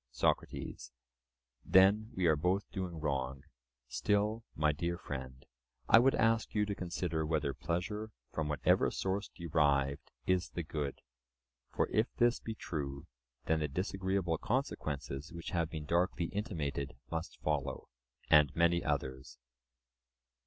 [0.09, 0.91] SOCRATES:
[1.63, 3.43] Then we are both doing wrong.
[3.87, 5.45] Still, my dear friend,
[5.87, 11.01] I would ask you to consider whether pleasure, from whatever source derived, is the good;
[11.69, 13.05] for, if this be true,
[13.45, 17.87] then the disagreeable consequences which have been darkly intimated must follow,
[18.27, 19.37] and many others.